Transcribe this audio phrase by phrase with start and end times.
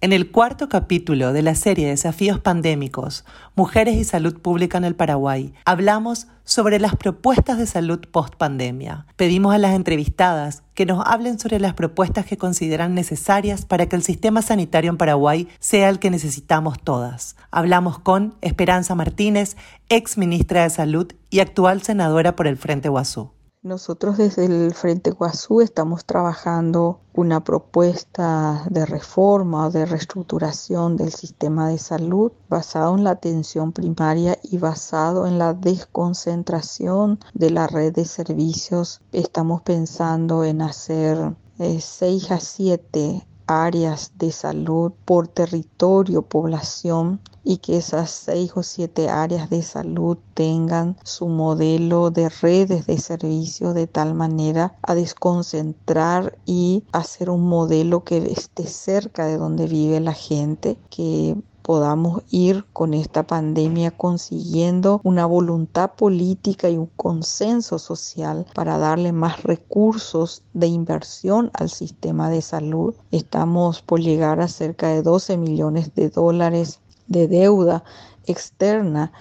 [0.00, 3.24] En el cuarto capítulo de la serie Desafíos Pandémicos,
[3.56, 9.06] Mujeres y Salud Pública en el Paraguay, hablamos sobre las propuestas de salud post-pandemia.
[9.16, 13.96] Pedimos a las entrevistadas que nos hablen sobre las propuestas que consideran necesarias para que
[13.96, 17.34] el sistema sanitario en Paraguay sea el que necesitamos todas.
[17.50, 19.56] Hablamos con Esperanza Martínez,
[19.88, 23.32] ex ministra de Salud y actual senadora por el Frente Guazú.
[23.62, 31.12] Nosotros desde el Frente Guazú estamos trabajando una propuesta de reforma o de reestructuración del
[31.12, 37.66] sistema de salud basado en la atención primaria y basado en la desconcentración de la
[37.66, 39.00] red de servicios.
[39.10, 47.56] Estamos pensando en hacer eh, seis a siete áreas de salud por territorio, población y
[47.56, 53.72] que esas seis o siete áreas de salud tengan su modelo de redes de servicio
[53.72, 59.98] de tal manera a desconcentrar y hacer un modelo que esté cerca de donde vive
[60.00, 61.36] la gente, que
[61.68, 69.12] podamos ir con esta pandemia consiguiendo una voluntad política y un consenso social para darle
[69.12, 72.94] más recursos de inversión al sistema de salud.
[73.10, 77.84] Estamos por llegar a cerca de 12 millones de dólares de deuda
[78.24, 79.12] externa,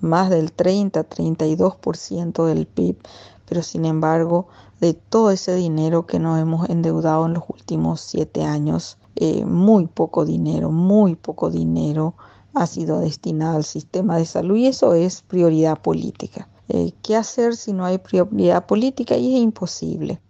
[0.00, 2.98] más del 30-32% del PIB,
[3.48, 4.46] pero sin embargo,
[4.78, 9.86] de todo ese dinero que nos hemos endeudado en los últimos siete años, eh, muy
[9.86, 12.14] poco dinero, muy poco dinero
[12.54, 16.48] ha sido destinado al sistema de salud y eso es prioridad política.
[16.68, 19.16] Eh, ¿Qué hacer si no hay prioridad política?
[19.16, 20.20] Y es imposible.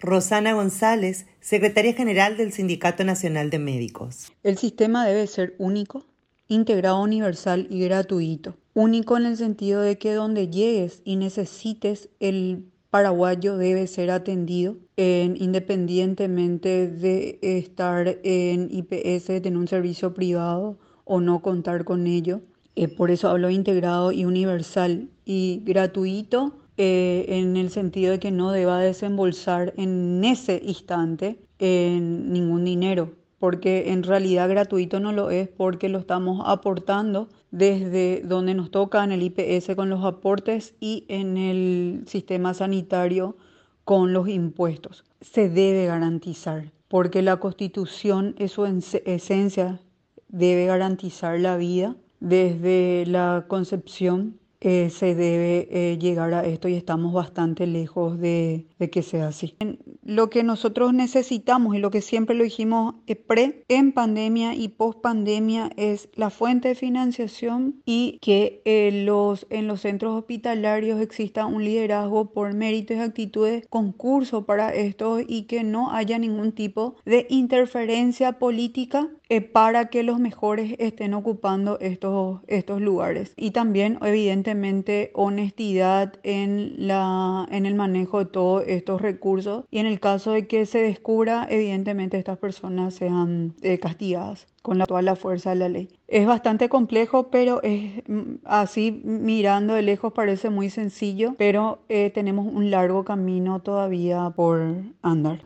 [0.00, 4.32] Rosana González, secretaria general del Sindicato Nacional de Médicos.
[4.42, 6.04] El sistema debe ser único,
[6.48, 8.56] integrado, universal y gratuito.
[8.74, 14.76] Único en el sentido de que donde llegues y necesites el paraguayo debe ser atendido
[14.98, 22.42] independientemente de estar en IPS, tener un servicio privado o no contar con ello.
[22.76, 28.30] Eh, por eso hablo integrado y universal y gratuito eh, en el sentido de que
[28.30, 35.48] no deba desembolsar en ese instante ningún dinero porque en realidad gratuito no lo es
[35.48, 41.04] porque lo estamos aportando desde donde nos toca en el IPS con los aportes y
[41.06, 43.36] en el sistema sanitario
[43.84, 45.04] con los impuestos.
[45.20, 49.80] Se debe garantizar porque la constitución es su esencia,
[50.28, 56.74] debe garantizar la vida desde la concepción eh, se debe eh, llegar a esto y
[56.74, 59.56] estamos bastante lejos de, que sea así.
[60.04, 64.68] Lo que nosotros necesitamos y lo que siempre lo dijimos eh, pre, en pandemia y
[64.68, 68.60] post pandemia es la fuente de financiación y que
[69.06, 75.20] los, en los centros hospitalarios exista un liderazgo por méritos y actitudes, concurso para esto
[75.20, 79.08] y que no haya ningún tipo de interferencia política
[79.40, 83.32] para que los mejores estén ocupando estos, estos lugares.
[83.36, 89.86] Y también, evidentemente, honestidad en, la, en el manejo de todos estos recursos y en
[89.86, 95.02] el caso de que se descubra, evidentemente estas personas sean eh, castigadas con la, toda
[95.02, 95.88] la fuerza de la ley.
[96.08, 102.10] Es bastante complejo, pero es mm, así mirando de lejos parece muy sencillo, pero eh,
[102.10, 105.40] tenemos un largo camino todavía por andar.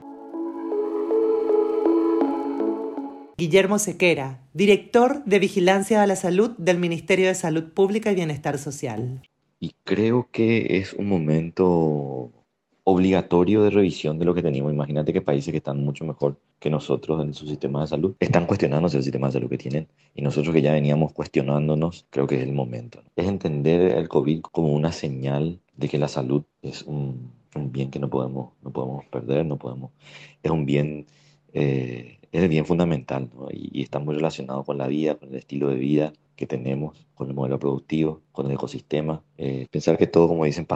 [3.38, 8.56] Guillermo Sequera, director de Vigilancia a la Salud del Ministerio de Salud Pública y Bienestar
[8.56, 9.20] Social.
[9.60, 12.30] Y creo que es un momento
[12.88, 14.72] obligatorio de revisión de lo que tenemos.
[14.72, 18.46] Imagínate que países que están mucho mejor que nosotros en su sistema de salud están
[18.46, 22.36] cuestionándose el sistema de salud que tienen y nosotros que ya veníamos cuestionándonos, creo que
[22.36, 23.02] es el momento.
[23.16, 27.98] Es entender el COVID como una señal de que la salud es un, bien que
[27.98, 29.90] no podemos, no podemos perder, no podemos,
[30.40, 31.06] es un bien
[31.54, 35.76] eh, es bien fundamental y, está muy relacionado con la vida, con el estilo de
[35.76, 39.22] vida que tenemos, con el modelo productivo, con el ecosistema.
[39.38, 40.66] Eh, pensar que todo, como dicen,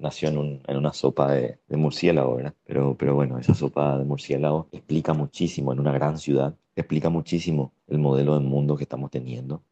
[0.00, 2.54] nació en, una sopa de, murciélago, ¿verdad?
[2.64, 7.72] Pero, pero bueno, esa sopa de murciélago explica muchísimo en una gran ciudad, explica muchísimo
[7.86, 9.62] el modelo del mundo que estamos teniendo.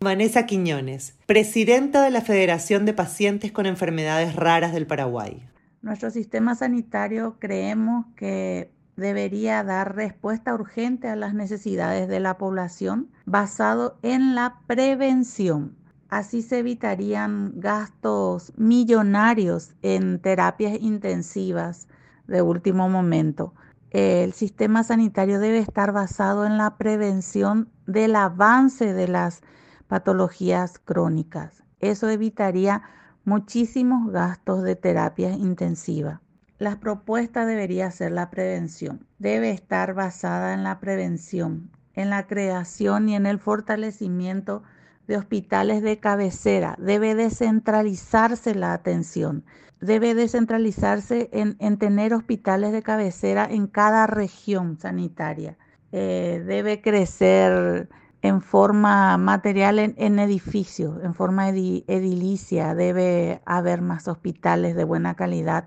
[0.00, 5.44] Vanessa Quiñones, presidenta de la Federación de Pacientes con Enfermedades Raras del Paraguay.
[5.80, 13.10] Nuestro sistema sanitario creemos que debería dar respuesta urgente a las necesidades de la población
[13.26, 15.76] basado en la prevención.
[16.08, 21.88] Así se evitarían gastos millonarios en terapias intensivas
[22.26, 23.52] de último momento.
[23.90, 29.42] El sistema sanitario debe estar basado en la prevención del avance de las
[29.86, 31.62] patologías crónicas.
[31.80, 32.82] Eso evitaría
[33.26, 36.21] muchísimos gastos de terapias intensivas.
[36.62, 39.04] La propuesta debería ser la prevención.
[39.18, 44.62] Debe estar basada en la prevención, en la creación y en el fortalecimiento
[45.08, 46.76] de hospitales de cabecera.
[46.78, 49.44] Debe descentralizarse la atención.
[49.80, 55.58] Debe descentralizarse en, tener hospitales de cabecera en cada región sanitaria.
[55.90, 57.88] Eh, debe crecer
[58.22, 62.76] en forma material en, edificios, en forma edilicia.
[62.76, 65.66] Debe haber más hospitales de buena calidad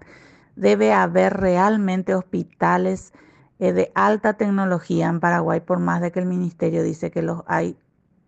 [0.55, 3.13] debe haber realmente hospitales
[3.59, 7.43] eh, de alta tecnología en Paraguay, por más de que el ministerio dice que los
[7.47, 7.77] hay.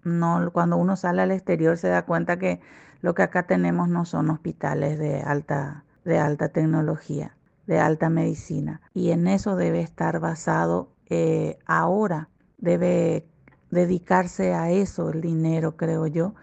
[0.04, 2.62] No, cuando uno sale al exterior se da cuenta que
[3.02, 7.36] lo que acá tenemos no son hospitales de alta, de alta tecnología,
[7.66, 8.82] de alta medicina.
[8.94, 13.28] Y en eso debe estar basado eh, ahora, debe
[13.70, 16.36] dedicarse a eso el dinero, creo yo,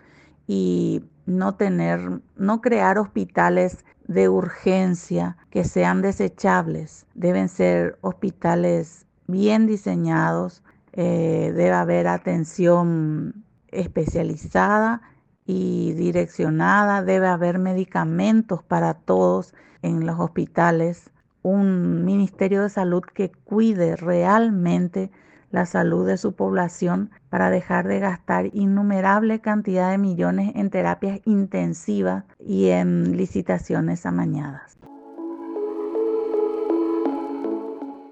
[0.46, 7.06] y no tener, no crear hospitales de urgencia que sean desechables.
[7.14, 10.62] Deben ser hospitales bien diseñados,
[10.92, 15.02] eh, debe haber atención especializada
[15.46, 21.10] y direccionada, debe haber medicamentos para todos en los hospitales,
[21.42, 25.10] un Ministerio de Salud que cuide realmente
[25.54, 31.20] la salud de su población para dejar de gastar innumerable cantidad de millones en terapias
[31.26, 34.76] intensivas y en licitaciones amañadas.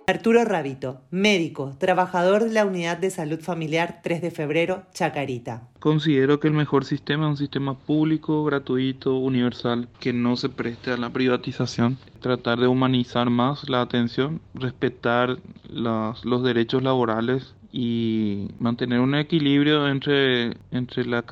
[0.08, 5.68] Arturo Rabito, médico, trabajador de la Unidad de Salud Familiar 3 de Febrero, Chacarita.
[5.78, 10.90] Considero que el mejor sistema es un sistema público, gratuito, universal, que no se preste
[10.90, 11.98] a la privatización.
[12.20, 15.38] Tratar de humanizar más la atención, respetar
[15.70, 21.24] los derechos laborales y mantener un equilibrio entre, entre la,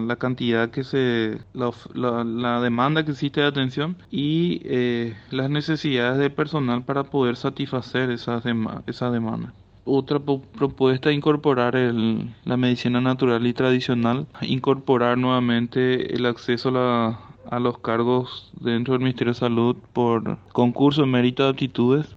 [0.00, 6.18] la, cantidad que se, la, la, demanda que existe de atención y eh, las necesidades
[6.18, 8.42] de personal para poder satisfacer esas,
[8.86, 9.54] esa demanda.
[9.84, 17.30] Otra propuesta es incorporar el, la medicina natural y tradicional, incorporar nuevamente el acceso a,
[17.48, 22.16] a los cargos dentro del Ministerio de Salud por concurso mérito de aptitudes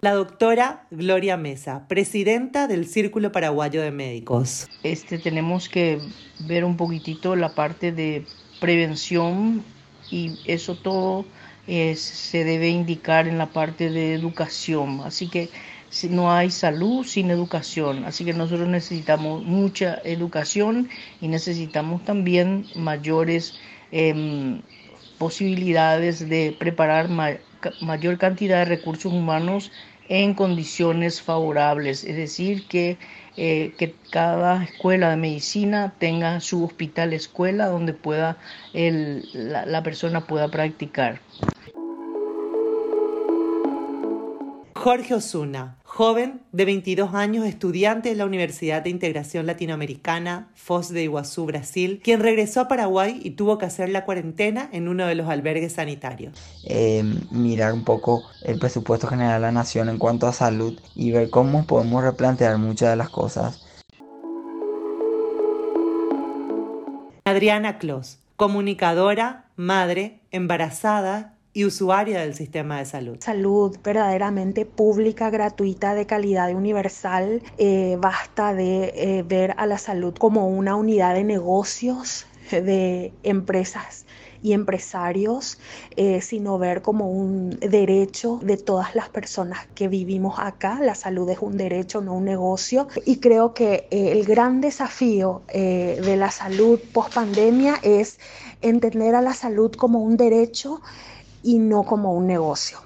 [0.00, 4.68] La doctora Gloria Mesa, presidenta del Círculo Paraguayo de Médicos.
[4.84, 5.98] Este, tenemos que
[6.38, 8.24] ver un poquitito la parte de
[8.60, 9.64] prevención
[10.08, 11.24] y eso todo
[11.66, 15.00] se debe indicar en la parte de educación.
[15.04, 15.50] Así que
[16.08, 18.04] no hay salud sin educación.
[18.04, 20.88] Así que nosotros necesitamos mucha educación
[21.20, 23.58] y necesitamos también mayores
[23.90, 24.62] em,
[25.18, 27.08] posibilidades de preparar
[27.80, 29.72] mayor cantidad de recursos humanos
[30.08, 32.98] en condiciones favorables, es decir, que,
[33.36, 38.38] eh, que cada escuela de medicina tenga su hospital escuela donde pueda
[38.72, 41.20] la, la persona pueda practicar.
[44.88, 51.02] Jorge Osuna, joven de 22 años, estudiante de la Universidad de Integración Latinoamericana, Foz de
[51.02, 55.14] Iguazú, Brasil, quien regresó a Paraguay y tuvo que hacer la cuarentena en uno de
[55.14, 56.32] los albergues sanitarios.
[56.64, 61.10] Eh, mirar un poco el presupuesto general de la nación en cuanto a salud y
[61.10, 63.68] ver cómo podemos replantear muchas de las cosas.
[67.26, 73.16] Adriana Clos, comunicadora, madre, embarazada y usuaria del sistema de salud.
[73.20, 77.42] Salud verdaderamente pública, gratuita, de calidad universal.
[77.56, 84.04] Eh, basta de eh, ver a la salud como una unidad de negocios de empresas
[84.40, 85.58] y empresarios,
[85.96, 90.78] eh, sino ver como un derecho de todas las personas que vivimos acá.
[90.80, 92.86] La salud es un derecho, no un negocio.
[93.04, 98.20] Y creo que el gran desafío de la salud post pandemia es
[98.60, 100.80] entender a la salud como un derecho
[101.42, 102.78] y no como un negocio.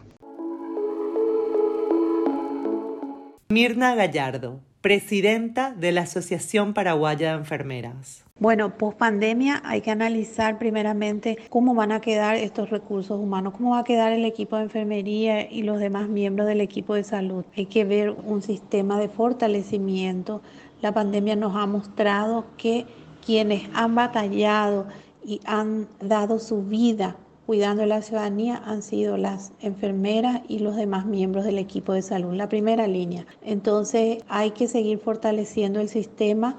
[3.49, 8.25] Mirna Gallardo, presidenta de la Asociación Paraguaya de Enfermeras.
[8.39, 13.73] Bueno, post pandemia hay que analizar primeramente cómo van a quedar estos recursos humanos, cómo
[13.73, 17.45] va a quedar el equipo de enfermería y los demás miembros del equipo de salud.
[17.57, 20.43] Hay que ver un sistema de fortalecimiento
[20.81, 22.87] La pandemia nos ha mostrado que
[23.25, 24.87] quienes han batallado
[25.25, 27.17] y han dado su vida
[27.53, 32.01] cuidando de la ciudadanía han sido las enfermeras y los demás miembros del equipo de
[32.01, 33.27] salud, la primera línea.
[33.43, 36.57] Entonces hay que seguir fortaleciendo el sistema,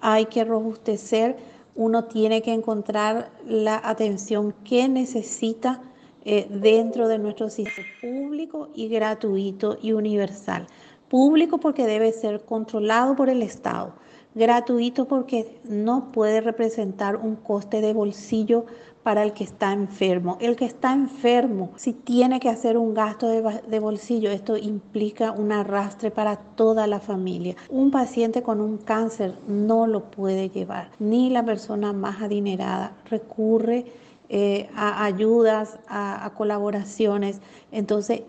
[0.00, 1.36] hay que robustecer,
[1.74, 5.82] uno tiene que encontrar la atención que necesita
[6.24, 10.68] eh, dentro de nuestro sistema público y gratuito y universal.
[11.08, 13.94] Público porque debe ser controlado por el Estado.
[14.36, 18.66] Gratuito porque no puede representar un coste de bolsillo
[19.06, 20.36] para el que está enfermo.
[20.40, 25.52] El que está enfermo, si tiene que hacer un gasto de, bolsillo, esto implica un
[25.52, 27.54] arrastre para toda la familia.
[27.68, 33.84] Un paciente con un cáncer no lo puede llevar, ni la persona más adinerada recurre
[34.28, 37.40] eh, a ayudas, a, colaboraciones.
[37.70, 38.22] Entonces,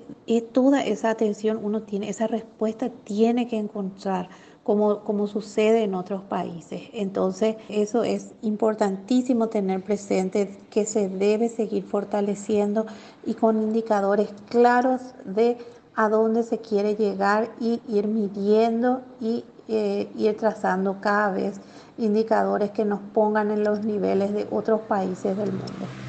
[0.52, 4.30] toda esa atención uno tiene, esa respuesta tiene que encontrar
[4.68, 6.82] como, sucede en otros países.
[6.92, 12.86] Entonces, eso es importantísimo tener presente que se debe seguir fortaleciendo
[13.26, 15.58] y con indicadores claros de
[15.96, 21.62] a dónde se quiere llegar y ir midiendo y eh, ir trazando cada vez
[21.98, 26.07] indicadores que nos pongan en los niveles de otros países del mundo.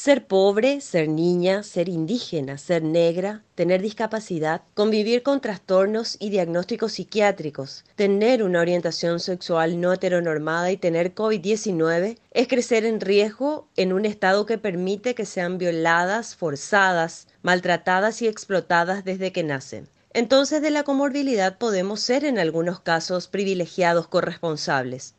[0.00, 6.92] Ser pobre, ser niña, ser indígena, ser negra, tener discapacidad, convivir con trastornos y diagnósticos
[6.92, 13.92] psiquiátricos, tener una orientación sexual no heteronormada y tener COVID-19 es crecer en riesgo en
[13.92, 19.88] un estado que permite que sean violadas, forzadas, maltratadas y explotadas desde que nacen.
[20.12, 25.16] Entonces de la comorbilidad podemos ser en algunos casos privilegiados corresponsables,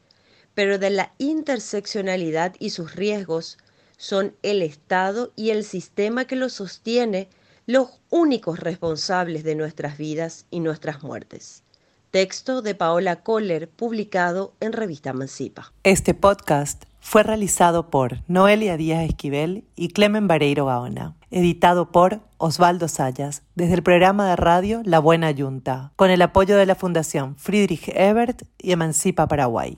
[0.53, 3.57] pero de la interseccionalidad y sus riesgos
[3.99, 7.27] son el Estado y el sistema que lo sostiene
[7.65, 11.63] los únicos responsables de nuestras vidas y nuestras muertes.
[12.09, 15.73] Texto de Paola Kohler, publicado en Revista Mancipa.
[15.83, 22.87] Este podcast fue realizado por Noelia Díaz Esquivel y Clemen Vareiro Gaona, editado por Osvaldo
[22.87, 27.35] Sayas, desde el programa de radio La Buena Yunta, con el apoyo de la Fundación
[27.35, 29.77] Friedrich Ebert y Emancipa Paraguay.